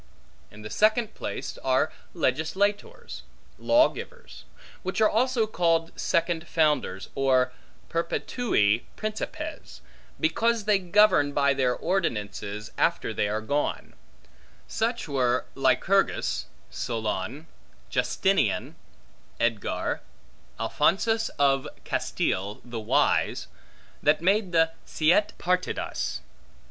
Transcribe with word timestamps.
In 0.49 0.63
the 0.63 0.71
second 0.71 1.13
place 1.13 1.59
are 1.59 1.93
legislatores, 2.15 3.21
lawgivers; 3.59 4.45
which 4.81 4.99
are 4.99 5.07
also 5.07 5.45
called 5.45 5.91
second 5.95 6.47
founders, 6.47 7.09
or 7.13 7.53
perpetui 7.87 8.81
principes, 8.95 9.81
because 10.19 10.63
they 10.65 10.79
govern 10.79 11.33
by 11.33 11.53
their 11.53 11.75
ordinances 11.75 12.71
after 12.79 13.13
they 13.13 13.27
are 13.27 13.41
gone; 13.41 13.93
such 14.67 15.07
were 15.07 15.45
Lycurgus, 15.53 16.47
Solon, 16.71 17.45
Justinian, 17.91 18.75
Eadgar, 19.39 19.99
Alphonsus 20.59 21.29
of 21.37 21.67
Castile, 21.85 22.59
the 22.65 22.79
Wise, 22.79 23.47
that 24.01 24.19
made 24.19 24.51
the 24.51 24.71
Siete 24.83 25.33
Partidas. 25.37 26.21